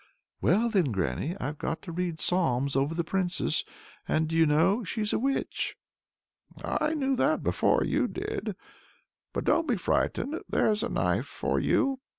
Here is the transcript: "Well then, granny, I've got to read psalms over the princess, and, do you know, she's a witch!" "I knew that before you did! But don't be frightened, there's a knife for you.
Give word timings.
"Well 0.41 0.67
then, 0.71 0.85
granny, 0.91 1.37
I've 1.39 1.59
got 1.59 1.83
to 1.83 1.91
read 1.91 2.19
psalms 2.19 2.75
over 2.75 2.95
the 2.95 3.03
princess, 3.03 3.63
and, 4.07 4.27
do 4.27 4.35
you 4.35 4.47
know, 4.47 4.83
she's 4.83 5.13
a 5.13 5.19
witch!" 5.19 5.75
"I 6.65 6.95
knew 6.95 7.15
that 7.17 7.43
before 7.43 7.83
you 7.83 8.07
did! 8.07 8.55
But 9.31 9.43
don't 9.43 9.67
be 9.67 9.77
frightened, 9.77 10.41
there's 10.49 10.81
a 10.81 10.89
knife 10.89 11.27
for 11.27 11.59
you. 11.59 11.99